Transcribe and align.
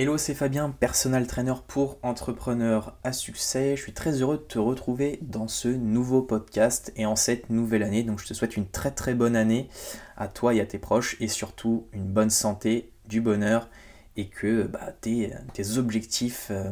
Hello, 0.00 0.16
c'est 0.16 0.34
Fabien, 0.34 0.70
personal 0.70 1.26
trainer 1.26 1.54
pour 1.66 1.98
entrepreneurs 2.04 2.96
à 3.02 3.12
succès. 3.12 3.74
Je 3.74 3.82
suis 3.82 3.92
très 3.92 4.22
heureux 4.22 4.36
de 4.36 4.42
te 4.42 4.60
retrouver 4.60 5.18
dans 5.22 5.48
ce 5.48 5.66
nouveau 5.66 6.22
podcast 6.22 6.92
et 6.94 7.04
en 7.04 7.16
cette 7.16 7.50
nouvelle 7.50 7.82
année. 7.82 8.04
Donc, 8.04 8.20
je 8.20 8.26
te 8.28 8.32
souhaite 8.32 8.56
une 8.56 8.68
très 8.68 8.92
très 8.92 9.14
bonne 9.14 9.34
année 9.34 9.68
à 10.16 10.28
toi 10.28 10.54
et 10.54 10.60
à 10.60 10.66
tes 10.66 10.78
proches 10.78 11.16
et 11.18 11.26
surtout 11.26 11.88
une 11.92 12.04
bonne 12.04 12.30
santé, 12.30 12.92
du 13.08 13.20
bonheur 13.20 13.68
et 14.14 14.28
que 14.28 14.68
bah, 14.68 14.92
tes, 15.00 15.32
objectifs 15.78 16.52
euh, 16.52 16.70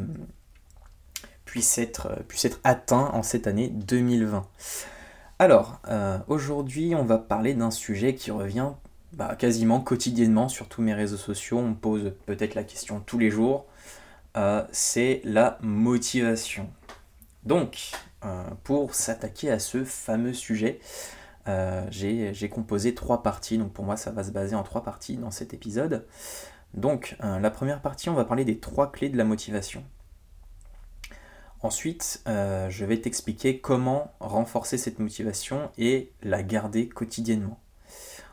puissent, 1.43 1.79
être, 1.79 2.23
puissent 2.29 2.45
être 2.45 2.61
atteints 2.63 3.09
en 3.11 3.23
cette 3.23 3.45
année 3.45 3.67
2020. 3.67 4.47
Alors, 5.37 5.81
euh, 5.89 6.17
aujourd'hui, 6.29 6.95
on 6.95 7.03
va 7.03 7.17
parler 7.17 7.55
d'un 7.55 7.71
sujet 7.71 8.15
qui 8.15 8.31
revient 8.31 8.71
bah, 9.13 9.35
quasiment 9.35 9.79
quotidiennement 9.79 10.49
sur 10.49 10.67
tous 10.67 10.81
mes 10.81 10.93
réseaux 10.93 11.17
sociaux, 11.17 11.59
on 11.59 11.69
me 11.69 11.75
pose 11.75 12.13
peut-être 12.25 12.55
la 12.55 12.63
question 12.63 12.99
tous 12.99 13.17
les 13.17 13.31
jours, 13.31 13.65
euh, 14.35 14.63
c'est 14.71 15.21
la 15.23 15.57
motivation. 15.61 16.69
Donc, 17.43 17.91
euh, 18.25 18.43
pour 18.63 18.93
s'attaquer 18.93 19.49
à 19.49 19.59
ce 19.59 19.83
fameux 19.83 20.33
sujet, 20.33 20.79
euh, 21.47 21.85
j'ai 21.89 22.49
composé 22.49 22.93
trois 22.93 23.23
parties, 23.23 23.57
donc 23.57 23.71
pour 23.71 23.85
moi 23.85 23.95
ça 23.95 24.11
va 24.11 24.23
se 24.23 24.31
baser 24.31 24.55
en 24.55 24.63
trois 24.63 24.83
parties 24.83 25.15
dans 25.15 25.31
cet 25.31 25.53
épisode. 25.53 26.05
Donc, 26.73 27.15
la 27.21 27.49
première 27.49 27.81
partie, 27.81 28.09
on 28.09 28.13
va 28.13 28.25
parler 28.25 28.43
des 28.43 28.59
trois 28.59 28.91
clés 28.91 29.09
de 29.09 29.17
la 29.17 29.23
motivation. 29.23 29.83
Ensuite, 31.61 32.21
je 32.27 32.85
vais 32.85 32.99
t'expliquer 32.99 33.59
comment 33.59 34.13
renforcer 34.19 34.77
cette 34.77 34.99
motivation 34.99 35.71
et 35.77 36.11
la 36.21 36.43
garder 36.43 36.89
quotidiennement. 36.89 37.57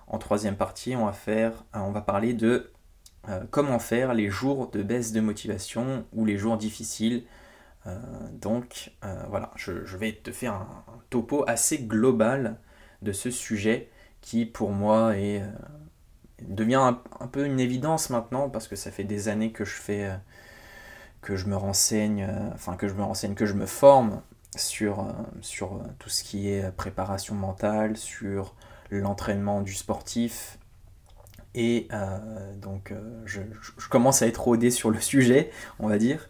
En 0.07 0.19
troisième 0.19 0.57
partie, 0.57 0.97
on 0.97 1.07
va, 1.07 1.15
euh, 1.29 2.01
parler 2.01 2.35
de 2.35 2.73
euh, 3.29 3.41
comment 3.51 3.79
faire 3.79 4.13
les 4.15 4.29
jours 4.29 4.71
de 4.71 4.83
baisse 4.83 5.13
de 5.13 5.21
motivation 5.21 6.05
ou 6.13 6.25
les 6.25 6.37
jours 6.37 6.57
difficiles. 6.57 7.25
Euh, 7.87 7.99
donc 8.33 8.93
voilà, 9.29 9.51
je, 9.57 9.97
vais 9.97 10.13
te 10.13 10.33
faire 10.33 10.55
un, 10.55 10.85
topo 11.11 11.45
assez 11.47 11.79
global 11.79 12.59
de 13.03 13.13
ce 13.13 13.31
sujet 13.31 13.91
qui 14.21 14.47
pour 14.47 14.71
moi 14.71 15.17
est, 15.19 15.43
devient 16.41 16.95
un, 17.21 17.27
peu 17.27 17.45
une 17.45 17.61
évidence 17.61 18.09
maintenant 18.11 18.49
parce 18.49 18.69
que 18.69 18.77
ça 18.77 18.91
fait 18.91 19.05
des 19.05 19.29
années 19.29 19.53
que 19.53 19.65
je 19.65 19.75
fais 19.75 20.11
que 21.21 21.37
je 21.37 21.47
me 21.47 21.57
renseigne, 21.57 22.27
enfin 22.55 22.77
que 22.77 22.89
je 22.89 22.95
me 22.95 23.03
renseigne, 23.03 23.35
que 23.35 23.47
je 23.47 23.55
me 23.55 23.67
forme 23.67 24.23
sur 24.57 25.07
tout 25.99 26.09
ce 26.09 26.23
qui 26.23 26.49
est 26.49 26.71
préparation 26.73 27.35
mentale, 27.35 27.97
sur 27.97 28.55
l'entraînement 28.91 29.63
du 29.63 29.75
sportif. 29.75 30.59
Et 31.55 31.87
euh, 31.93 32.55
donc 32.57 32.91
euh, 32.91 33.23
je, 33.25 33.41
commence 33.89 34.23
à 34.23 34.27
être 34.27 34.43
rodé 34.43 34.71
sur 34.71 34.91
le 34.91 35.01
sujet, 35.01 35.51
on 35.79 35.89
va 35.89 35.99
dire. 35.99 36.29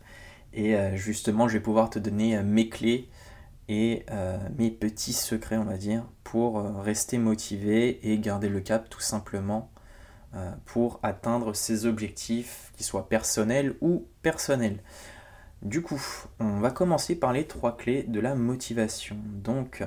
Et 0.52 0.76
euh, 0.76 0.96
justement, 0.96 1.48
je 1.48 1.54
vais 1.54 1.62
pouvoir 1.62 1.90
te 1.90 1.98
donner 1.98 2.40
mes 2.42 2.68
clés 2.68 3.08
et 3.68 4.04
mes 4.58 4.70
petits 4.70 5.14
secrets, 5.14 5.56
on 5.56 5.64
va 5.64 5.78
dire, 5.78 6.04
pour 6.22 6.62
rester 6.82 7.16
motivé 7.16 8.12
et 8.12 8.18
garder 8.18 8.50
le 8.50 8.60
cap 8.60 8.90
tout 8.90 9.00
simplement 9.00 9.70
pour 10.66 11.00
atteindre 11.02 11.54
ses 11.54 11.86
objectifs, 11.86 12.72
qu'ils 12.76 12.84
soient 12.84 13.08
personnels 13.08 13.74
ou 13.80 14.06
personnels. 14.20 14.82
Du 15.62 15.80
coup, 15.80 16.02
on 16.40 16.60
va 16.60 16.72
commencer 16.72 17.14
par 17.16 17.32
les 17.32 17.46
trois 17.46 17.74
clés 17.74 18.02
de 18.02 18.20
la 18.20 18.34
motivation. 18.34 19.16
Donc, 19.24 19.82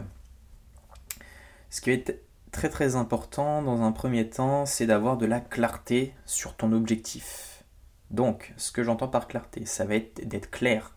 ce 1.69 1.79
qui 1.79 1.91
est 1.91 2.26
très 2.51 2.69
très 2.69 2.95
important 2.95 3.61
dans 3.61 3.81
un 3.81 3.91
premier 3.91 4.29
temps, 4.29 4.65
c'est 4.65 4.85
d'avoir 4.85 5.17
de 5.17 5.25
la 5.25 5.39
clarté 5.39 6.13
sur 6.25 6.55
ton 6.55 6.71
objectif. 6.71 7.63
Donc, 8.09 8.53
ce 8.57 8.71
que 8.71 8.83
j'entends 8.83 9.07
par 9.07 9.27
clarté, 9.27 9.65
ça 9.65 9.85
va 9.85 9.95
être 9.95 10.27
d'être 10.27 10.49
clair. 10.49 10.95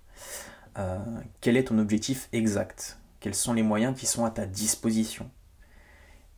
Euh, 0.78 0.98
quel 1.40 1.56
est 1.56 1.64
ton 1.64 1.78
objectif 1.78 2.28
exact? 2.32 2.98
Quels 3.18 3.34
sont 3.34 3.52
les 3.52 3.62
moyens 3.62 3.98
qui 3.98 4.06
sont 4.06 4.24
à 4.24 4.30
ta 4.30 4.46
disposition? 4.46 5.30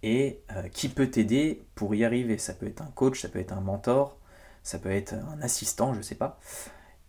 Et 0.03 0.41
euh, 0.57 0.69
qui 0.69 0.89
peut 0.89 1.11
t'aider 1.11 1.65
pour 1.75 1.95
y 1.95 2.05
arriver? 2.05 2.39
Ça 2.39 2.55
peut 2.55 2.67
être 2.67 2.83
un 2.83 2.91
coach, 2.95 3.21
ça 3.21 3.29
peut 3.29 3.39
être 3.39 3.53
un 3.53 3.61
mentor, 3.61 4.19
ça 4.63 4.79
peut 4.79 4.91
être 4.91 5.15
un 5.15 5.41
assistant, 5.43 5.93
je 5.93 5.99
ne 5.99 6.03
sais 6.03 6.15
pas. 6.15 6.41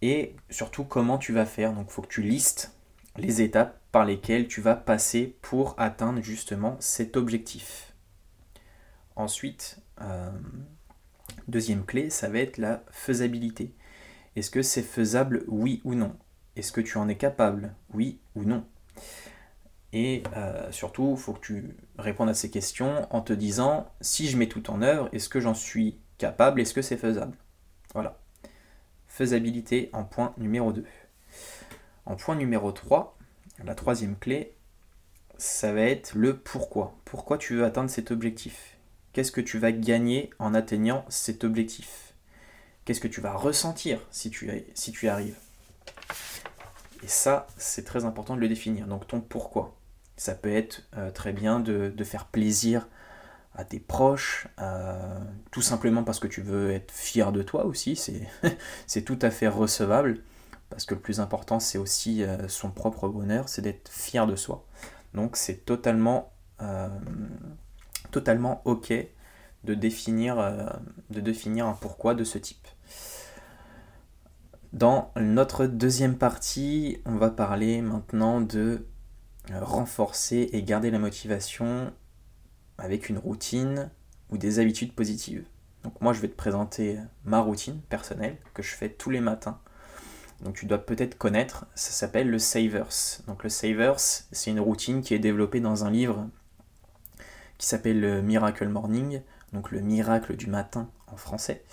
Et 0.02 0.36
surtout, 0.50 0.84
comment 0.84 1.18
tu 1.18 1.32
vas 1.32 1.46
faire? 1.46 1.74
Donc, 1.74 1.88
il 1.90 1.94
faut 1.94 2.02
que 2.02 2.08
tu 2.08 2.22
listes 2.22 2.76
les 3.18 3.42
étapes 3.42 3.80
par 3.92 4.06
lesquelles 4.06 4.48
tu 4.48 4.60
vas 4.60 4.76
passer 4.76 5.38
pour 5.42 5.76
atteindre 5.78 6.22
justement 6.22 6.76
cet 6.80 7.16
objectif. 7.16 7.93
Ensuite, 9.16 9.80
euh, 10.02 10.32
deuxième 11.48 11.86
clé, 11.86 12.10
ça 12.10 12.30
va 12.30 12.40
être 12.40 12.58
la 12.58 12.84
faisabilité. 12.92 13.74
Est-ce 14.36 14.50
que 14.50 14.62
c'est 14.62 14.82
faisable, 14.82 15.44
oui 15.48 15.82
ou 15.84 15.94
non? 15.94 16.16
Est-ce 16.56 16.72
que 16.72 16.82
tu 16.82 16.98
en 16.98 17.08
es 17.08 17.18
capable, 17.18 17.76
oui 17.94 18.20
ou 18.36 18.44
non? 18.44 18.66
Et 19.92 20.24
euh, 20.36 20.72
surtout, 20.72 21.14
il 21.16 21.22
faut 21.22 21.34
que 21.34 21.46
tu 21.46 21.78
répondes 22.00 22.30
à 22.30 22.34
ces 22.34 22.50
questions 22.50 23.08
en 23.14 23.22
te 23.22 23.34
disant, 23.34 23.92
si 24.02 24.28
je 24.28 24.38
mets 24.38 24.48
tout 24.48 24.72
en 24.72 24.82
œuvre, 24.82 25.08
est-ce 25.12 25.30
que 25.30 25.40
j'en 25.40 25.54
suis 25.54 26.00
capable? 26.18 26.62
Est-ce 26.62 26.74
que 26.74 26.82
c'est 26.82 26.98
faisable? 26.98 27.38
Voilà. 27.94 28.20
Faisabilité 29.08 29.92
en 29.94 30.04
point 30.04 30.34
numéro 30.38 30.74
2. 30.74 30.84
En 32.06 32.16
point 32.16 32.36
numéro 32.36 32.72
3, 32.72 33.18
la 33.64 33.76
troisième 33.76 34.18
clé, 34.18 34.56
ça 35.38 35.72
va 35.74 35.82
être 35.82 36.16
le 36.16 36.38
pourquoi. 36.38 36.98
Pourquoi 37.06 37.38
tu 37.38 37.56
veux 37.56 37.64
atteindre 37.64 37.92
cet 37.92 38.10
objectif? 38.10 38.73
Qu'est-ce 39.14 39.32
que 39.32 39.42
tu 39.42 39.60
vas 39.60 39.72
gagner 39.72 40.32
en 40.40 40.56
atteignant 40.56 41.06
cet 41.08 41.44
objectif? 41.44 42.14
Qu'est-ce 42.84 43.00
que 43.00 43.08
tu 43.08 43.22
vas 43.22 43.34
ressentir 43.34 44.00
si 44.10 44.32
tu, 44.32 44.52
si 44.74 44.92
tu 44.92 45.08
arrives? 45.08 45.36
Et 47.04 47.08
ça, 47.08 47.46
c'est 47.58 47.86
très 47.86 48.06
important 48.06 48.36
de 48.36 48.42
le 48.42 48.48
définir. 48.48 48.88
Donc 48.88 49.08
ton 49.08 49.22
pourquoi. 49.22 49.76
Ça 50.18 50.34
peut 50.34 50.54
être 50.54 50.84
euh, 50.98 51.12
très 51.12 51.32
bien 51.32 51.60
de, 51.60 52.04
faire 52.04 52.26
plaisir 52.26 52.88
à 53.56 53.64
tes 53.64 53.80
proches, 53.80 54.48
euh, 54.60 55.20
tout 55.52 55.62
simplement 55.62 56.04
parce 56.04 56.20
que 56.20 56.28
tu 56.28 56.42
veux 56.42 56.72
être 56.72 56.92
fier 56.92 57.32
de 57.32 57.44
toi 57.44 57.66
aussi, 57.66 57.96
c'est 58.88 59.02
tout 59.04 59.20
à 59.22 59.30
fait 59.30 59.48
recevable, 59.48 60.22
parce 60.72 60.86
que 60.86 60.96
le 60.96 61.00
plus 61.00 61.20
important 61.20 61.60
c'est 61.60 61.78
aussi 61.78 62.24
euh, 62.24 62.48
son 62.48 62.72
propre 62.72 63.08
bonheur, 63.10 63.48
c'est 63.50 63.62
d'être 63.62 63.92
fier 63.92 64.26
de 64.26 64.36
soi. 64.36 64.66
Donc 65.14 65.36
c'est 65.36 65.66
totalement 65.66 66.32
totalement 68.12 68.62
ok 68.66 68.94
de 69.64 69.74
définir, 69.74 70.40
euh, 70.40 70.68
de 71.10 71.22
définir 71.22 71.68
un 71.68 71.74
pourquoi 71.74 72.16
de 72.16 72.24
ce 72.24 72.38
type. 72.38 72.68
Dans 74.74 75.12
notre 75.16 75.68
deuxième 75.68 76.18
partie, 76.18 77.00
on 77.06 77.16
va 77.16 77.30
parler 77.30 77.82
maintenant 77.82 78.42
de 78.42 78.86
euh, 79.52 79.60
renforcer 79.62 80.50
et 80.52 80.64
garder 80.64 80.90
la 80.90 81.00
motivation 81.00 81.94
avec 82.78 83.10
une 83.10 83.18
routine 83.18 83.92
ou 84.30 84.38
des 84.38 84.60
habitudes 84.60 84.94
positives. 84.94 85.46
Donc 85.84 86.00
moi 86.02 86.14
je 86.14 86.22
vais 86.22 86.30
te 86.30 86.36
présenter 86.36 86.98
ma 87.24 87.40
routine 87.40 87.82
personnelle 87.82 88.38
que 88.54 88.64
je 88.64 88.74
fais 88.74 88.90
tous 88.90 89.10
les 89.10 89.20
matins. 89.20 89.60
Donc 90.42 90.56
tu 90.56 90.66
dois 90.66 90.80
peut-être 90.80 91.18
connaître, 91.18 91.68
ça 91.76 91.92
s'appelle 91.92 92.30
le 92.30 92.40
Savers. 92.40 93.22
Donc 93.28 93.44
le 93.44 93.50
Savers, 93.50 94.00
c'est 94.00 94.52
une 94.52 94.60
routine 94.60 95.02
qui 95.02 95.14
est 95.14 95.20
développée 95.20 95.60
dans 95.60 95.86
un 95.86 95.92
livre 95.92 96.28
qui 97.64 97.70
s'appelle 97.70 98.22
Miracle 98.24 98.68
Morning, 98.68 99.22
donc 99.54 99.72
le 99.72 99.80
miracle 99.80 100.36
du 100.36 100.48
matin 100.48 100.90
en 101.08 101.16
français. 101.16 101.64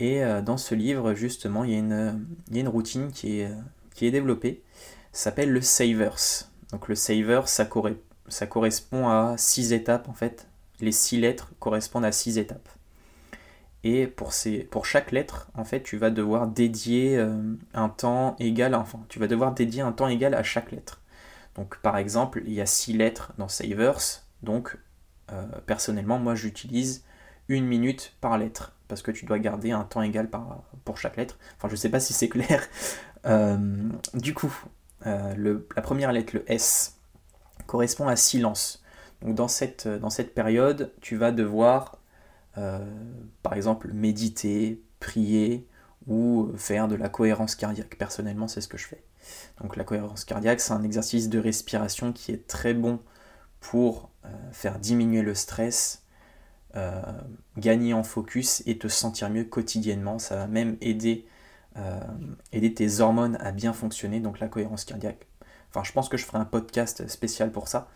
Et 0.00 0.24
euh, 0.24 0.40
dans 0.40 0.56
ce 0.56 0.74
livre, 0.74 1.12
justement, 1.12 1.64
il 1.64 1.70
y 1.70 1.74
a 1.74 1.80
une, 1.80 2.26
une 2.50 2.66
routine 2.66 3.12
qui 3.12 3.40
est, 3.40 3.50
qui 3.94 4.06
est 4.06 4.10
développée, 4.10 4.62
s'appelle 5.12 5.52
le 5.52 5.60
Savers. 5.60 6.48
Donc 6.70 6.88
le 6.88 6.94
Savers, 6.94 7.46
ça, 7.46 7.68
ça 8.28 8.46
correspond 8.46 9.06
à 9.06 9.34
six 9.36 9.74
étapes 9.74 10.08
en 10.08 10.14
fait. 10.14 10.48
Les 10.80 10.92
six 10.92 11.20
lettres 11.20 11.52
correspondent 11.60 12.06
à 12.06 12.12
six 12.12 12.38
étapes. 12.38 12.70
Et 13.84 14.06
pour, 14.06 14.32
ces, 14.32 14.60
pour 14.60 14.86
chaque 14.86 15.12
lettre, 15.12 15.50
en 15.52 15.64
fait, 15.64 15.82
tu 15.82 15.98
vas 15.98 16.08
devoir 16.08 16.46
dédier 16.46 17.18
euh, 17.18 17.54
un 17.74 17.90
temps 17.90 18.34
égal, 18.38 18.74
enfin, 18.74 19.04
tu 19.10 19.18
vas 19.18 19.26
devoir 19.26 19.52
dédier 19.52 19.82
un 19.82 19.92
temps 19.92 20.08
égal 20.08 20.32
à 20.32 20.42
chaque 20.42 20.72
lettre. 20.72 21.02
Donc, 21.54 21.76
par 21.82 21.98
exemple, 21.98 22.42
il 22.46 22.54
y 22.54 22.62
a 22.62 22.66
six 22.66 22.94
lettres 22.94 23.34
dans 23.36 23.48
Savers, 23.48 24.22
donc 24.42 24.78
euh, 25.32 25.44
personnellement, 25.66 26.18
moi 26.18 26.34
j'utilise 26.34 27.04
une 27.48 27.66
minute 27.66 28.14
par 28.20 28.38
lettre 28.38 28.74
parce 28.88 29.02
que 29.02 29.10
tu 29.10 29.24
dois 29.24 29.38
garder 29.38 29.72
un 29.72 29.84
temps 29.84 30.02
égal 30.02 30.28
pour 30.84 30.98
chaque 30.98 31.16
lettre. 31.16 31.38
Enfin, 31.56 31.68
je 31.68 31.76
sais 31.76 31.88
pas 31.88 32.00
si 32.00 32.12
c'est 32.12 32.28
clair. 32.28 32.62
Euh, 33.24 33.88
du 34.14 34.34
coup, 34.34 34.52
euh, 35.06 35.60
la 35.76 35.82
première 35.82 36.10
lettre, 36.10 36.34
le 36.34 36.50
S, 36.50 36.98
correspond 37.68 38.08
à 38.08 38.16
silence. 38.16 38.82
Donc 39.20 39.36
dans 39.36 39.46
cette, 39.46 39.86
dans 39.86 40.10
cette 40.10 40.34
période, 40.34 40.92
tu 41.00 41.14
vas 41.14 41.30
devoir, 41.30 42.00
par 42.56 43.52
exemple, 43.54 43.92
méditer, 43.92 44.82
prier 44.98 45.68
ou 46.08 46.50
faire 46.56 46.88
de 46.88 46.96
la 46.96 47.08
cohérence 47.08 47.54
cardiaque. 47.54 47.96
Personnellement, 47.96 48.48
c'est 48.48 48.60
ce 48.60 48.66
que 48.66 48.76
je 48.76 48.88
fais. 48.88 49.04
Donc 49.60 49.76
la 49.76 49.84
cohérence 49.84 50.24
cardiaque, 50.24 50.60
c'est 50.60 50.72
un 50.72 50.82
exercice 50.82 51.28
de 51.28 51.38
respiration 51.38 52.12
qui 52.12 52.32
est 52.32 52.48
très 52.48 52.74
bon 52.74 52.98
pour 53.62 54.10
euh, 54.26 54.28
faire 54.52 54.78
diminuer 54.78 55.22
le 55.22 55.34
stress, 55.34 56.02
euh, 56.76 57.00
gagner 57.56 57.94
en 57.94 58.02
focus 58.02 58.62
et 58.66 58.76
te 58.76 58.88
sentir 58.88 59.30
mieux 59.30 59.44
quotidiennement. 59.44 60.18
Ça 60.18 60.36
va 60.36 60.46
même 60.46 60.76
aider 60.82 61.26
aider 62.52 62.74
tes 62.74 63.00
hormones 63.00 63.38
à 63.40 63.50
bien 63.50 63.72
fonctionner, 63.72 64.20
donc 64.20 64.40
la 64.40 64.48
cohérence 64.48 64.84
cardiaque. 64.84 65.26
Enfin, 65.70 65.82
je 65.82 65.92
pense 65.92 66.10
que 66.10 66.18
je 66.18 66.26
ferai 66.26 66.36
un 66.36 66.44
podcast 66.44 67.08
spécial 67.08 67.50
pour 67.50 67.66
ça. 67.66 67.88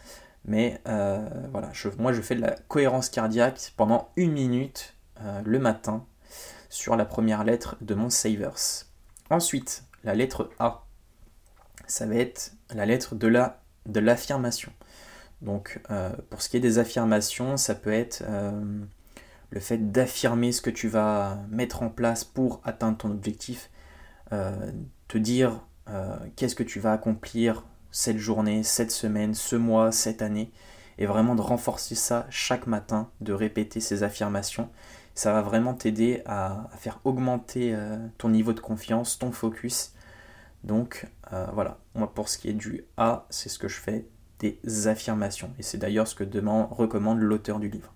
Mais 0.46 0.80
voilà, 0.86 1.70
moi 1.98 2.14
je 2.14 2.22
fais 2.22 2.36
de 2.36 2.40
la 2.40 2.52
cohérence 2.68 3.10
cardiaque 3.10 3.74
pendant 3.76 4.08
une 4.16 4.32
minute 4.32 4.94
le 5.44 5.58
matin 5.58 6.06
sur 6.70 6.96
la 6.96 7.04
première 7.04 7.44
lettre 7.44 7.76
de 7.82 7.94
mon 7.94 8.08
Savers. 8.08 8.86
Ensuite, 9.28 9.84
la 10.04 10.14
lettre 10.14 10.48
A, 10.58 10.86
ça 11.86 12.06
va 12.06 12.14
être 12.14 12.52
la 12.70 12.86
lettre 12.86 13.14
de 13.14 13.26
la 13.26 13.60
de 13.86 14.00
l'affirmation. 14.00 14.72
Donc, 15.42 15.80
euh, 15.90 16.10
pour 16.30 16.42
ce 16.42 16.48
qui 16.48 16.56
est 16.56 16.60
des 16.60 16.78
affirmations, 16.78 17.56
ça 17.56 17.74
peut 17.74 17.92
être 17.92 18.24
euh, 18.26 18.80
le 19.50 19.60
fait 19.60 19.92
d'affirmer 19.92 20.52
ce 20.52 20.62
que 20.62 20.70
tu 20.70 20.88
vas 20.88 21.38
mettre 21.50 21.82
en 21.82 21.90
place 21.90 22.24
pour 22.24 22.60
atteindre 22.64 22.98
ton 22.98 23.10
objectif, 23.10 23.70
euh, 24.32 24.72
te 25.08 25.18
dire 25.18 25.60
qu'est-ce 26.34 26.56
que 26.56 26.64
tu 26.64 26.80
vas 26.80 26.92
accomplir 26.92 27.64
cette 27.92 28.18
journée, 28.18 28.64
cette 28.64 28.90
semaine, 28.90 29.34
ce 29.34 29.54
mois, 29.54 29.92
cette 29.92 30.20
année, 30.20 30.50
et 30.98 31.06
vraiment 31.06 31.36
de 31.36 31.40
renforcer 31.40 31.94
ça 31.94 32.26
chaque 32.28 32.66
matin, 32.66 33.08
de 33.20 33.32
répéter 33.32 33.78
ces 33.78 34.02
affirmations. 34.02 34.68
Ça 35.14 35.32
va 35.32 35.42
vraiment 35.42 35.74
t'aider 35.74 36.22
à, 36.26 36.68
faire 36.76 36.98
augmenter 37.04 37.78
ton 38.18 38.30
niveau 38.30 38.52
de 38.52 38.58
confiance, 38.58 39.16
ton 39.20 39.30
focus. 39.30 39.92
Donc 40.64 41.06
voilà, 41.52 41.78
moi 41.94 42.12
pour 42.12 42.28
ce 42.28 42.38
qui 42.38 42.48
est 42.48 42.52
du 42.52 42.84
A, 42.96 43.26
c'est 43.30 43.48
ce 43.48 43.60
que 43.60 43.68
je 43.68 43.78
fais, 43.78 44.08
des 44.40 44.86
affirmations. 44.86 45.50
Et 45.58 45.62
c'est 45.62 45.78
d'ailleurs 45.78 46.08
ce 46.08 46.14
que 46.14 46.24
demande, 46.24 46.68
recommande 46.70 47.20
l'auteur 47.20 47.58
du 47.58 47.68
livre. 47.68 47.92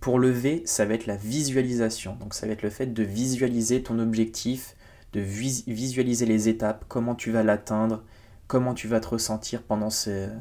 Pour 0.00 0.18
le 0.18 0.30
V, 0.30 0.62
ça 0.66 0.84
va 0.84 0.94
être 0.94 1.06
la 1.06 1.16
visualisation. 1.16 2.16
Donc 2.16 2.34
ça 2.34 2.46
va 2.46 2.52
être 2.52 2.62
le 2.62 2.70
fait 2.70 2.86
de 2.86 3.02
visualiser 3.02 3.82
ton 3.82 3.98
objectif, 3.98 4.76
de 5.12 5.20
visualiser 5.20 6.26
les 6.26 6.48
étapes, 6.48 6.84
comment 6.88 7.14
tu 7.14 7.30
vas 7.30 7.42
l'atteindre, 7.42 8.04
comment 8.46 8.74
tu 8.74 8.86
vas 8.86 9.00
te 9.00 9.08
ressentir 9.08 9.62
pendant 9.62 9.88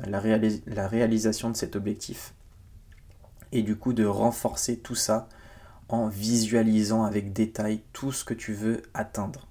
la 0.05 0.87
réalisation 0.87 1.49
de 1.49 1.55
cet 1.55 1.75
objectif 1.75 2.33
et 3.51 3.63
du 3.63 3.77
coup 3.77 3.93
de 3.93 4.05
renforcer 4.05 4.77
tout 4.77 4.95
ça 4.95 5.29
en 5.87 6.07
visualisant 6.07 7.03
avec 7.03 7.31
détail 7.31 7.81
tout 7.93 8.11
ce 8.11 8.25
que 8.25 8.33
tu 8.33 8.53
veux 8.53 8.81
atteindre. 8.93 9.47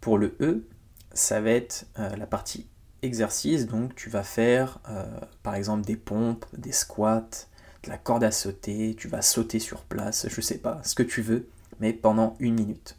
Pour 0.00 0.18
le 0.18 0.36
E, 0.40 0.66
ça 1.12 1.40
va 1.40 1.50
être 1.50 1.86
euh, 1.98 2.14
la 2.16 2.26
partie 2.26 2.66
exercice, 3.02 3.66
donc 3.66 3.94
tu 3.94 4.10
vas 4.10 4.22
faire 4.22 4.78
euh, 4.88 5.04
par 5.42 5.54
exemple 5.54 5.84
des 5.84 5.96
pompes, 5.96 6.44
des 6.56 6.72
squats, 6.72 7.46
de 7.82 7.88
la 7.88 7.98
corde 7.98 8.24
à 8.24 8.30
sauter, 8.30 8.94
tu 8.96 9.08
vas 9.08 9.22
sauter 9.22 9.58
sur 9.58 9.82
place, 9.84 10.26
je 10.28 10.40
sais 10.40 10.58
pas, 10.58 10.80
ce 10.84 10.94
que 10.94 11.02
tu 11.02 11.22
veux, 11.22 11.48
mais 11.80 11.92
pendant 11.92 12.36
une 12.38 12.54
minute. 12.54 12.96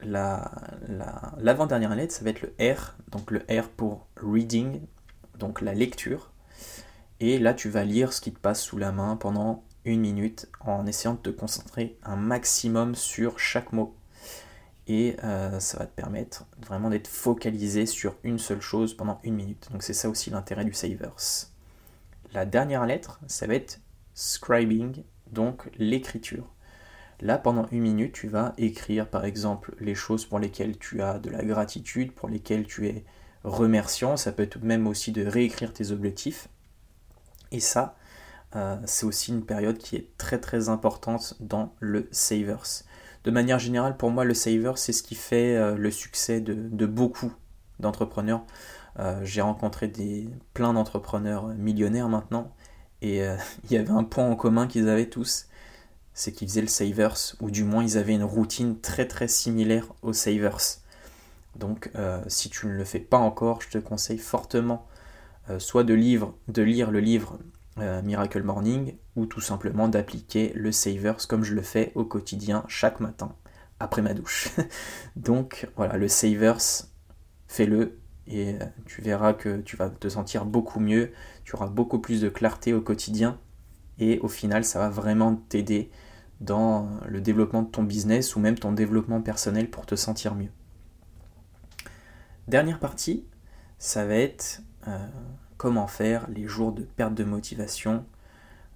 L'avant-dernière 0.00 1.94
lettre, 1.94 2.14
ça 2.14 2.24
va 2.24 2.30
être 2.30 2.42
le 2.42 2.54
R, 2.74 2.94
donc 3.10 3.30
le 3.30 3.40
R 3.50 3.68
pour 3.68 4.06
reading, 4.16 4.80
donc 5.38 5.60
la 5.60 5.74
lecture. 5.74 6.30
Et 7.20 7.38
là, 7.38 7.52
tu 7.52 7.68
vas 7.68 7.84
lire 7.84 8.12
ce 8.12 8.20
qui 8.20 8.32
te 8.32 8.38
passe 8.38 8.62
sous 8.62 8.78
la 8.78 8.92
main 8.92 9.16
pendant 9.16 9.64
une 9.84 10.00
minute 10.00 10.48
en 10.60 10.86
essayant 10.86 11.14
de 11.14 11.18
te 11.20 11.30
concentrer 11.30 11.98
un 12.04 12.16
maximum 12.16 12.94
sur 12.94 13.38
chaque 13.38 13.72
mot. 13.72 13.94
Et 14.88 15.16
euh, 15.22 15.60
ça 15.60 15.78
va 15.78 15.86
te 15.86 15.94
permettre 15.94 16.46
vraiment 16.66 16.88
d'être 16.88 17.08
focalisé 17.08 17.84
sur 17.84 18.16
une 18.24 18.38
seule 18.38 18.62
chose 18.62 18.94
pendant 18.94 19.20
une 19.22 19.34
minute. 19.34 19.68
Donc 19.70 19.82
c'est 19.82 19.92
ça 19.92 20.08
aussi 20.08 20.30
l'intérêt 20.30 20.64
du 20.64 20.72
Savers. 20.72 21.48
La 22.32 22.46
dernière 22.46 22.86
lettre, 22.86 23.20
ça 23.26 23.46
va 23.46 23.54
être 23.54 23.80
scribing, 24.14 25.02
donc 25.30 25.70
l'écriture. 25.78 26.46
Là, 27.20 27.36
pendant 27.36 27.66
une 27.72 27.80
minute, 27.80 28.12
tu 28.12 28.28
vas 28.28 28.54
écrire 28.58 29.08
par 29.08 29.24
exemple 29.24 29.74
les 29.80 29.94
choses 29.94 30.24
pour 30.24 30.38
lesquelles 30.38 30.78
tu 30.78 31.02
as 31.02 31.18
de 31.18 31.30
la 31.30 31.44
gratitude, 31.44 32.12
pour 32.12 32.28
lesquelles 32.28 32.66
tu 32.66 32.86
es 32.86 33.04
remerciant. 33.44 34.16
Ça 34.16 34.32
peut 34.32 34.44
être 34.44 34.62
même 34.62 34.86
aussi 34.86 35.12
de 35.12 35.26
réécrire 35.26 35.72
tes 35.72 35.90
objectifs. 35.90 36.48
Et 37.50 37.60
ça, 37.60 37.96
euh, 38.56 38.76
c'est 38.84 39.04
aussi 39.04 39.32
une 39.32 39.44
période 39.44 39.78
qui 39.78 39.96
est 39.96 40.16
très 40.16 40.38
très 40.38 40.68
importante 40.68 41.34
dans 41.40 41.74
le 41.80 42.08
Savers. 42.12 42.84
De 43.24 43.30
manière 43.30 43.58
générale, 43.58 43.96
pour 43.96 44.10
moi, 44.10 44.24
le 44.24 44.34
Savers, 44.34 44.78
c'est 44.78 44.92
ce 44.92 45.02
qui 45.02 45.14
fait 45.14 45.56
euh, 45.56 45.76
le 45.76 45.90
succès 45.90 46.40
de, 46.40 46.86
beaucoup 46.86 47.32
d'entrepreneurs. 47.80 48.44
Euh, 48.98 49.20
j'ai 49.24 49.40
rencontré 49.40 49.88
des, 49.88 50.28
plein 50.54 50.72
d'entrepreneurs 50.72 51.48
millionnaires 51.48 52.08
maintenant, 52.08 52.54
et 53.02 53.22
il 53.64 53.72
y 53.72 53.76
avait 53.76 53.90
un 53.90 54.04
point 54.04 54.28
en 54.28 54.36
commun 54.36 54.66
qu'ils 54.66 54.88
avaient 54.88 55.08
tous, 55.08 55.46
c'est 56.14 56.32
qu'ils 56.32 56.48
faisaient 56.48 56.60
le 56.60 56.66
Savers, 56.68 57.36
ou 57.40 57.50
du 57.50 57.64
moins 57.64 57.84
ils 57.84 57.98
avaient 57.98 58.14
une 58.14 58.24
routine 58.24 58.80
très 58.80 59.06
très 59.06 59.28
similaire 59.28 59.86
au 60.02 60.12
Savers. 60.12 60.80
Donc 61.56 61.90
si 62.28 62.50
tu 62.50 62.66
ne 62.66 62.72
le 62.72 62.84
fais 62.84 63.00
pas 63.00 63.18
encore, 63.18 63.62
je 63.62 63.68
te 63.68 63.78
conseille 63.78 64.18
fortement 64.18 64.86
euh, 65.50 65.58
soit 65.58 65.84
de 65.84 65.94
lire 65.94 66.30
le 66.46 67.00
livre 67.00 67.38
euh, 67.80 68.02
Miracle 68.02 68.42
Morning 68.42 68.96
ou 69.16 69.26
tout 69.26 69.40
simplement 69.40 69.88
d'appliquer 69.88 70.52
le 70.54 70.72
Savers 70.72 71.26
comme 71.28 71.44
je 71.44 71.54
le 71.54 71.62
fais 71.62 71.92
au 71.94 72.04
quotidien 72.04 72.64
chaque 72.68 73.00
matin 73.00 73.34
après 73.80 74.02
ma 74.02 74.14
douche. 74.14 74.48
Donc 75.16 75.68
voilà, 75.76 75.96
le 75.96 76.08
Savers, 76.08 76.58
fais-le 77.46 77.98
et 78.26 78.54
euh, 78.54 78.64
tu 78.86 79.00
verras 79.00 79.32
que 79.32 79.60
tu 79.60 79.76
vas 79.76 79.90
te 79.90 80.08
sentir 80.08 80.44
beaucoup 80.44 80.80
mieux, 80.80 81.12
tu 81.44 81.56
auras 81.56 81.68
beaucoup 81.68 81.98
plus 81.98 82.20
de 82.20 82.28
clarté 82.28 82.72
au 82.72 82.80
quotidien 82.80 83.38
et 83.98 84.18
au 84.20 84.28
final 84.28 84.64
ça 84.64 84.78
va 84.78 84.88
vraiment 84.88 85.34
t'aider 85.34 85.90
dans 86.40 86.88
le 87.06 87.20
développement 87.20 87.62
de 87.62 87.68
ton 87.68 87.82
business 87.82 88.36
ou 88.36 88.40
même 88.40 88.58
ton 88.58 88.72
développement 88.72 89.20
personnel 89.20 89.70
pour 89.70 89.86
te 89.86 89.96
sentir 89.96 90.34
mieux. 90.34 90.50
Dernière 92.46 92.78
partie, 92.78 93.26
ça 93.78 94.06
va 94.06 94.14
être 94.14 94.62
euh, 94.86 95.06
comment 95.58 95.88
faire 95.88 96.26
les 96.30 96.46
jours 96.46 96.72
de 96.72 96.82
perte 96.82 97.14
de 97.14 97.24
motivation, 97.24 98.06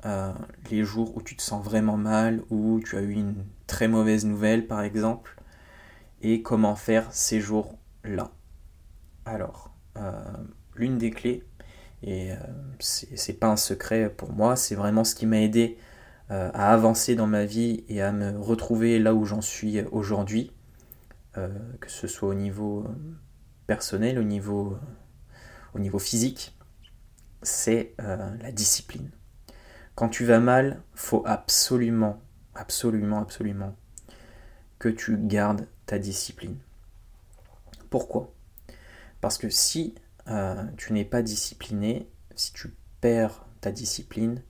euh, 0.05 0.33
les 0.71 0.85
jours 0.85 1.17
où 1.17 1.23
tu 1.23 1.37
te 1.37 1.43
sens 1.43 1.65
vraiment 1.65 1.97
mal, 1.97 2.43
où 2.51 2.81
tu 2.85 2.97
as 2.97 3.01
eu 3.01 3.13
une 3.13 3.37
très 3.67 3.89
mauvaise 3.89 4.27
nouvelle 4.27 4.67
par 4.67 4.83
exemple, 4.83 5.41
et 6.21 6.43
comment 6.43 6.75
faire 6.75 7.07
ces 7.13 7.41
jours-là. 7.41 8.33
Alors, 9.25 9.75
euh, 9.97 10.21
l'une 10.75 10.99
des 10.99 11.11
clés, 11.11 11.47
et 12.03 12.33
c'est 12.81 13.35
pas 13.35 13.47
un 13.47 13.57
secret 13.57 14.11
pour 14.11 14.33
moi, 14.33 14.57
c'est 14.57 14.75
vraiment 14.75 15.05
ce 15.05 15.15
qui 15.15 15.25
m'a 15.25 15.41
aidé 15.41 15.79
à 16.31 16.73
avancer 16.73 17.15
dans 17.15 17.29
ma 17.29 17.45
vie 17.45 17.85
et 17.89 18.03
à 18.03 18.11
me 18.11 18.41
retrouver 18.41 18.99
là 18.99 19.15
où 19.15 19.25
j'en 19.25 19.41
suis 19.41 19.81
aujourd'hui, 19.93 20.51
que 21.35 21.89
ce 21.89 22.09
soit 22.09 22.29
au 22.29 22.35
niveau 22.35 22.87
personnel, 23.69 24.19
au 24.19 24.25
niveau 24.25 24.79
physique, 26.01 26.57
c'est 27.43 27.95
euh, 28.01 28.37
la 28.41 28.53
discipline. 28.53 29.11
Quand 29.95 30.09
tu 30.09 30.25
vas 30.25 30.41
mal, 30.41 30.83
faut 30.95 31.23
absolument, 31.27 32.21
absolument, 32.55 33.21
absolument 33.21 33.77
que 34.79 34.89
tu 34.89 35.17
gardes 35.17 35.67
ta 35.87 35.99
discipline. 35.99 36.57
Pourquoi? 37.91 38.33
Parce 39.21 39.39
que 39.39 39.51
si 39.51 39.95
euh, 40.29 40.65
tu 40.77 40.93
n'es 40.93 41.05
pas 41.05 41.23
discipliné, 41.23 42.09
si 42.35 42.53
tu 42.53 42.75
perds 43.01 43.47
ta 43.61 43.71
discipline, 43.71 44.43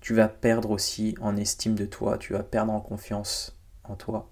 tu 0.00 0.14
vas 0.14 0.28
perdre 0.28 0.70
aussi 0.70 1.16
en 1.20 1.36
estime 1.36 1.74
de 1.74 1.86
toi, 1.86 2.18
tu 2.18 2.32
vas 2.32 2.42
perdre 2.42 2.72
en 2.72 2.80
confiance 2.80 3.56
en 3.84 3.96
toi. 3.96 4.30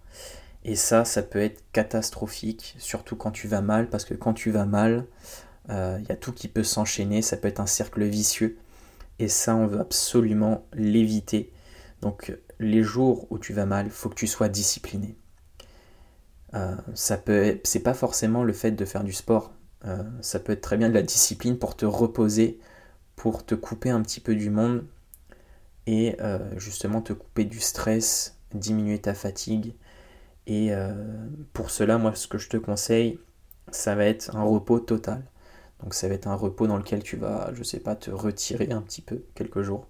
Et 0.64 0.76
ça, 0.76 1.04
ça 1.04 1.22
peut 1.22 1.40
être 1.40 1.64
catastrophique, 1.72 2.74
surtout 2.78 3.16
quand 3.16 3.30
tu 3.30 3.48
vas 3.48 3.62
mal, 3.62 3.88
parce 3.88 4.04
que 4.04 4.14
quand 4.14 4.34
tu 4.34 4.50
vas 4.50 4.66
mal, 4.66 5.06
il 5.68 5.74
euh, 5.74 6.00
y 6.08 6.12
a 6.12 6.16
tout 6.16 6.32
qui 6.32 6.48
peut 6.48 6.64
s'enchaîner, 6.64 7.22
ça 7.22 7.36
peut 7.36 7.48
être 7.48 7.60
un 7.60 7.66
cercle 7.66 8.04
vicieux. 8.04 8.58
Et 9.18 9.28
ça, 9.28 9.54
on 9.54 9.66
veut 9.66 9.80
absolument 9.80 10.66
l'éviter. 10.72 11.52
Donc 12.00 12.36
les 12.58 12.82
jours 12.82 13.26
où 13.30 13.38
tu 13.38 13.52
vas 13.52 13.66
mal, 13.66 13.86
il 13.86 13.92
faut 13.92 14.08
que 14.08 14.14
tu 14.14 14.26
sois 14.26 14.48
discipliné. 14.48 15.16
Euh, 16.54 16.74
ça 16.94 17.22
c'est 17.64 17.80
pas 17.80 17.94
forcément 17.94 18.42
le 18.42 18.52
fait 18.52 18.72
de 18.72 18.84
faire 18.84 19.04
du 19.04 19.12
sport. 19.12 19.52
Euh, 19.84 20.02
ça 20.20 20.40
peut 20.40 20.52
être 20.52 20.62
très 20.62 20.76
bien 20.76 20.88
de 20.88 20.94
la 20.94 21.02
discipline 21.02 21.58
pour 21.58 21.76
te 21.76 21.86
reposer, 21.86 22.58
pour 23.14 23.44
te 23.44 23.54
couper 23.54 23.90
un 23.90 24.02
petit 24.02 24.20
peu 24.20 24.34
du 24.34 24.50
monde 24.50 24.84
et 25.86 26.16
justement 26.56 27.02
te 27.02 27.12
couper 27.12 27.44
du 27.44 27.58
stress, 27.58 28.38
diminuer 28.54 29.00
ta 29.00 29.12
fatigue. 29.14 29.74
Et 30.46 30.70
pour 31.52 31.70
cela, 31.70 31.98
moi, 31.98 32.14
ce 32.14 32.28
que 32.28 32.38
je 32.38 32.48
te 32.48 32.56
conseille, 32.56 33.18
ça 33.72 33.94
va 33.96 34.04
être 34.04 34.36
un 34.36 34.42
repos 34.42 34.78
total. 34.78 35.24
Donc 35.82 35.94
ça 35.94 36.08
va 36.08 36.14
être 36.14 36.26
un 36.26 36.34
repos 36.34 36.66
dans 36.66 36.76
lequel 36.76 37.02
tu 37.02 37.16
vas, 37.16 37.50
je 37.54 37.62
sais 37.62 37.80
pas, 37.80 37.96
te 37.96 38.10
retirer 38.10 38.70
un 38.70 38.82
petit 38.82 39.02
peu, 39.02 39.24
quelques 39.34 39.62
jours, 39.62 39.86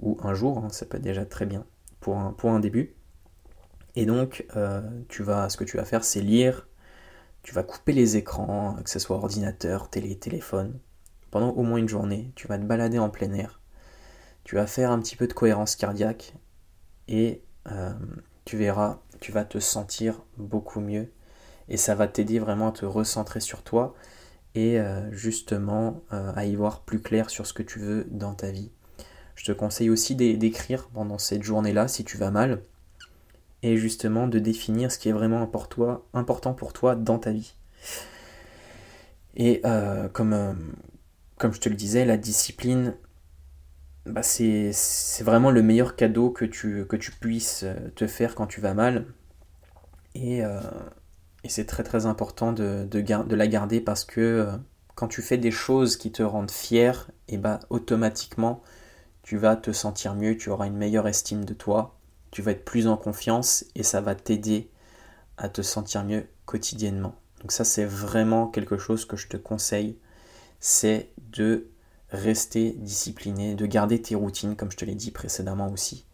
ou 0.00 0.18
un 0.22 0.34
jour, 0.34 0.58
hein, 0.58 0.68
ça 0.70 0.86
peut 0.86 0.98
être 0.98 1.02
déjà 1.02 1.24
très 1.24 1.46
bien 1.46 1.64
pour 2.00 2.18
un, 2.18 2.32
pour 2.32 2.50
un 2.50 2.60
début. 2.60 2.94
Et 3.96 4.06
donc, 4.06 4.46
euh, 4.56 4.82
tu 5.08 5.22
vas, 5.22 5.48
ce 5.48 5.56
que 5.56 5.64
tu 5.64 5.76
vas 5.76 5.84
faire, 5.84 6.04
c'est 6.04 6.20
lire, 6.20 6.68
tu 7.42 7.54
vas 7.54 7.62
couper 7.62 7.92
les 7.92 8.16
écrans, 8.16 8.76
que 8.84 8.90
ce 8.90 8.98
soit 8.98 9.16
ordinateur, 9.16 9.90
télé, 9.90 10.16
téléphone, 10.16 10.78
pendant 11.30 11.50
au 11.50 11.62
moins 11.62 11.78
une 11.78 11.88
journée, 11.88 12.32
tu 12.36 12.46
vas 12.46 12.58
te 12.58 12.64
balader 12.64 12.98
en 12.98 13.10
plein 13.10 13.32
air, 13.32 13.60
tu 14.44 14.54
vas 14.54 14.66
faire 14.66 14.90
un 14.90 15.00
petit 15.00 15.16
peu 15.16 15.26
de 15.26 15.32
cohérence 15.32 15.76
cardiaque, 15.76 16.34
et 17.08 17.42
euh, 17.70 17.92
tu 18.44 18.56
verras 18.56 19.00
tu 19.20 19.32
vas 19.32 19.44
te 19.44 19.58
sentir 19.58 20.22
beaucoup 20.36 20.80
mieux. 20.80 21.10
Et 21.68 21.76
ça 21.76 21.94
va 21.94 22.08
t'aider 22.08 22.38
vraiment 22.38 22.68
à 22.68 22.72
te 22.72 22.86
recentrer 22.86 23.40
sur 23.40 23.62
toi 23.62 23.94
et 24.58 24.80
euh, 24.80 25.08
justement 25.12 26.02
euh, 26.12 26.32
à 26.34 26.44
y 26.44 26.56
voir 26.56 26.80
plus 26.80 27.00
clair 27.00 27.30
sur 27.30 27.46
ce 27.46 27.52
que 27.52 27.62
tu 27.62 27.78
veux 27.78 28.08
dans 28.10 28.34
ta 28.34 28.50
vie. 28.50 28.72
Je 29.36 29.44
te 29.44 29.52
conseille 29.52 29.88
aussi 29.88 30.16
d'écrire 30.16 30.88
pendant 30.92 31.18
cette 31.18 31.44
journée-là 31.44 31.86
si 31.86 32.02
tu 32.02 32.16
vas 32.16 32.32
mal 32.32 32.62
et 33.62 33.76
justement 33.76 34.26
de 34.26 34.40
définir 34.40 34.90
ce 34.90 34.98
qui 34.98 35.10
est 35.10 35.12
vraiment 35.12 35.48
important 36.12 36.54
pour 36.54 36.72
toi 36.72 36.96
dans 36.96 37.20
ta 37.20 37.30
vie. 37.30 37.54
Et 39.36 39.60
euh, 39.64 40.08
comme, 40.08 40.74
comme 41.36 41.54
je 41.54 41.60
te 41.60 41.68
le 41.68 41.76
disais, 41.76 42.04
la 42.04 42.16
discipline, 42.16 42.96
bah 44.06 44.24
c'est 44.24 44.72
vraiment 45.20 45.52
le 45.52 45.62
meilleur 45.62 45.94
cadeau 45.94 46.30
que 46.30 46.44
tu, 46.44 46.84
que 46.86 46.96
tu 46.96 47.12
puisses 47.12 47.64
te 47.94 48.08
faire 48.08 48.34
quand 48.34 48.48
tu 48.48 48.60
vas 48.60 48.74
mal. 48.74 49.06
Et, 50.16 50.42
et 51.44 51.48
c'est 51.48 51.66
très 51.66 51.84
très 51.84 52.06
important 52.06 52.52
de, 52.52 52.86
de, 52.90 53.34
la 53.34 53.46
garder 53.46 53.80
parce 53.80 54.04
que 54.04 54.20
euh, 54.20 54.56
quand 54.94 55.08
tu 55.08 55.22
fais 55.22 55.38
des 55.38 55.50
choses 55.50 55.96
qui 55.96 56.10
te 56.10 56.22
rendent 56.22 56.50
fier, 56.50 57.10
et 57.28 57.34
eh 57.34 57.38
bah 57.38 57.60
automatiquement 57.70 58.62
tu 59.22 59.36
vas 59.36 59.56
te 59.56 59.72
sentir 59.72 60.14
mieux, 60.14 60.36
tu 60.36 60.50
auras 60.50 60.66
une 60.66 60.76
meilleure 60.76 61.06
estime 61.06 61.44
de 61.44 61.54
toi, 61.54 61.96
tu 62.30 62.42
vas 62.42 62.52
être 62.52 62.64
plus 62.64 62.86
en 62.86 62.96
confiance 62.96 63.64
et 63.74 63.82
ça 63.82 64.00
va 64.00 64.14
t'aider 64.14 64.70
à 65.36 65.48
te 65.48 65.62
sentir 65.62 66.04
mieux 66.04 66.26
quotidiennement. 66.46 67.14
Donc 67.40 67.52
ça 67.52 67.64
c'est 67.64 67.84
vraiment 67.84 68.48
quelque 68.48 68.78
chose 68.78 69.04
que 69.04 69.16
je 69.16 69.28
te 69.28 69.36
conseille, 69.36 69.96
c'est 70.60 71.10
de 71.18 71.68
rester 72.10 72.72
discipliné, 72.72 73.54
de 73.54 73.66
garder 73.66 74.00
tes 74.02 74.14
routines 74.14 74.56
comme 74.56 74.72
je 74.72 74.76
te 74.76 74.84
l'ai 74.84 74.94
dit 74.94 75.12
précédemment 75.12 75.70
aussi. 75.70 76.04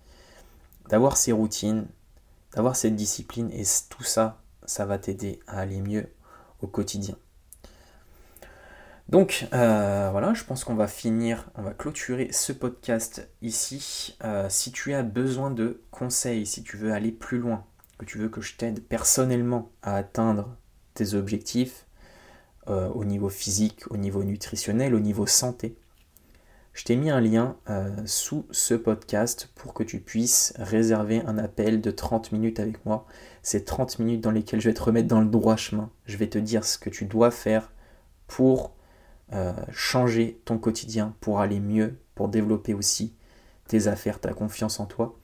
D'avoir 0.91 1.17
ces 1.17 1.33
routines, 1.33 1.87
d'avoir 2.55 2.77
cette 2.77 2.97
discipline 2.97 3.51
et 3.53 3.63
tout 3.89 4.05
ça, 4.05 4.44
ça 4.65 4.87
va 4.87 4.99
t'aider 4.99 5.41
à 5.47 5.61
aller 5.61 5.81
mieux 5.81 6.07
au 6.63 6.67
quotidien. 6.67 7.17
Donc 9.09 9.47
euh, 9.53 10.09
voilà, 10.11 10.33
je 10.33 10.45
pense 10.45 10.65
qu'on 10.65 10.75
va 10.75 10.87
finir, 10.87 11.51
on 11.57 11.63
va 11.63 11.73
clôturer 11.73 12.33
ce 12.33 12.53
podcast 12.53 13.29
ici. 13.43 14.17
Euh, 14.25 14.47
si 14.49 14.73
tu 14.73 14.95
as 14.95 15.03
besoin 15.03 15.51
de 15.51 15.83
conseils, 15.91 16.47
si 16.47 16.63
tu 16.63 16.79
veux 16.79 16.93
aller 16.93 17.13
plus 17.13 17.39
loin, 17.39 17.65
que 17.99 18.07
tu 18.07 18.19
veux 18.19 18.29
que 18.29 18.41
je 18.41 18.57
t'aide 18.57 18.83
personnellement 18.83 19.71
à 19.83 19.97
atteindre 19.97 20.57
tes 20.95 21.15
objectifs 21.15 21.87
euh, 22.69 22.89
au 22.89 23.05
niveau 23.05 23.29
physique, 23.29 23.83
au 23.91 23.99
niveau 23.99 24.25
nutritionnel, 24.25 24.95
au 24.95 25.01
niveau 25.01 25.27
santé, 25.27 25.77
je 26.73 26.85
t'ai 26.85 26.97
mis 26.97 27.11
un 27.11 27.21
lien 27.21 27.57
sous 28.05 28.47
ce 28.51 28.75
podcast 28.75 29.49
pour 29.55 29.75
que 29.75 29.85
tu 29.85 30.01
puisses 30.01 30.53
réserver 30.57 31.23
un 31.25 31.39
appel 31.39 31.81
de 31.81 31.93
30 31.93 32.33
minutes 32.33 32.59
avec 32.59 32.85
moi. 32.85 33.07
C'est 33.45 33.65
30 33.65 34.01
minutes 34.01 34.21
dans 34.21 34.33
lesquelles 34.33 34.61
je 34.61 34.69
vais 34.69 34.75
te 34.75 34.83
remettre 34.83 35.07
dans 35.07 35.21
le 35.21 35.29
droit 35.29 35.55
chemin. 35.55 35.91
Je 36.07 36.17
vais 36.17 36.27
te 36.27 36.39
dire 36.39 36.65
ce 36.65 36.79
que 36.79 36.91
tu 36.91 37.05
dois 37.05 37.31
faire 37.31 37.71
pour 38.27 38.75
euh, 39.33 39.53
changer 39.71 40.41
ton 40.45 40.59
quotidien, 40.59 41.15
pour 41.21 41.39
aller 41.39 41.61
mieux, 41.61 41.97
pour 42.17 42.29
développer 42.29 42.75
aussi 42.75 43.15
tes 43.69 43.87
affaires, 43.87 44.19
ta 44.19 44.33
confiance 44.33 44.81
en 44.81 44.87
toi. 44.87 45.17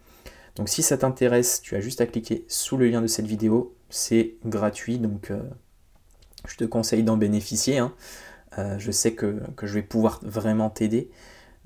Donc 0.54 0.68
si 0.68 0.82
ça 0.82 0.96
t'intéresse, 0.96 1.60
tu 1.60 1.74
as 1.74 1.80
juste 1.80 2.00
à 2.00 2.06
cliquer 2.06 2.44
sous 2.46 2.76
le 2.76 2.88
lien 2.88 3.02
de 3.02 3.08
cette 3.08 3.26
vidéo. 3.26 3.74
C'est 3.88 4.36
gratuit, 4.44 4.98
donc 4.98 5.32
euh, 5.32 5.42
je 6.46 6.56
te 6.56 6.64
conseille 6.64 7.02
d'en 7.02 7.16
bénéficier. 7.16 7.78
Hein. 7.78 7.92
je 8.78 8.92
sais 8.92 9.14
que, 9.14 9.40
que, 9.56 9.66
je 9.66 9.74
vais 9.74 9.82
pouvoir 9.82 10.20
vraiment 10.22 10.70
t'aider. 10.70 11.10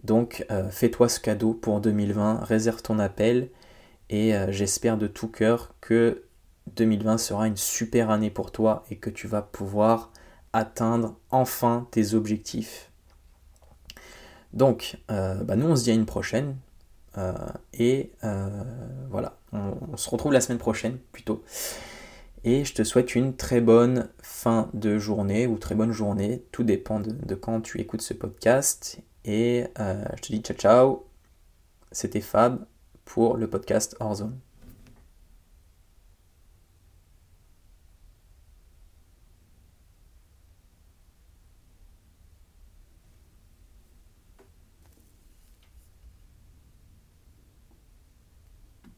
Donc 0.04 0.44
euh, 0.50 0.70
fais-toi 0.70 1.08
ce 1.08 1.18
cadeau 1.20 1.54
pour 1.54 1.80
2020, 1.80 2.44
réserve 2.44 2.82
ton 2.82 2.99
appel 2.99 3.49
et 4.11 4.34
euh, 4.34 4.52
j'espère 4.52 4.99
de 4.99 5.06
tout 5.06 5.28
cœur 5.28 5.75
que 5.80 6.25
2020 6.76 7.18
sera 7.18 7.47
une 7.47 7.56
super 7.56 8.11
année 8.11 8.30
pour 8.30 8.52
toi 8.52 8.85
et 8.90 8.97
que 8.97 9.11
tu 9.11 9.26
vas 9.26 9.42
pouvoir 9.42 10.11
atteindre 10.52 11.16
enfin 11.30 11.87
tes 11.90 12.14
objectifs. 12.14 12.90
Donc, 14.52 14.99
euh, 15.11 15.42
bah, 15.42 15.56
nous 15.56 15.66
on 15.66 15.76
se 15.76 15.85
dit 15.85 15.90
à 15.90 15.94
une 15.94 16.06
prochaine. 16.06 16.56
et 17.75 18.11
voilà, 19.11 19.37
on, 19.52 19.97
se 19.97 20.11
retrouve 20.11 20.33
la 20.33 20.40
semaine 20.40 20.59
prochaine 20.59 20.99
plutôt. 21.12 21.44
Et 22.44 22.64
je 22.64 22.75
te 22.75 22.85
souhaite 22.85 23.14
une 23.14 23.37
très 23.37 23.62
bonne 23.62 24.09
fin 24.23 24.68
de 24.75 24.99
journée 24.99 25.47
ou 25.47 25.56
très 25.56 25.75
bonne 25.75 25.92
journée. 25.92 26.44
Tout 26.52 26.62
dépend 26.62 27.00
de 27.00 27.35
quand 27.35 27.62
tu 27.62 27.80
écoutes 27.80 28.02
ce 28.02 28.12
podcast. 28.12 29.00
Et 29.25 29.64
euh, 29.78 30.04
je 30.16 30.23
te 30.23 30.33
dis 30.33 30.40
ciao 30.40 30.56
ciao. 30.56 31.06
C'était 31.90 32.21
Fab 32.21 32.66
pour 33.06 33.37
le 33.38 33.49
podcast 33.49 33.97
Horzone. 34.00 34.38